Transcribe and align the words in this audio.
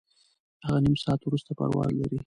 هغه 0.65 0.79
نیم 0.85 0.95
ساعت 1.03 1.21
وروسته 1.23 1.51
پرواز 1.59 1.91
لري. 1.99 2.17